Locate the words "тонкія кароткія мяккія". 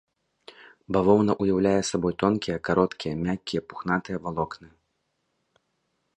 2.25-3.61